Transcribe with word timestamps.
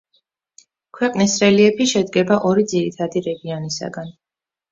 ქვეყნის 0.99 1.33
რელიეფი 1.43 1.85
შედგება 1.91 2.39
ორი 2.51 2.65
ძირითადი 2.73 3.23
რეგიონისაგან. 3.27 4.09